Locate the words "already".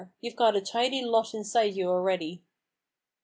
1.87-2.41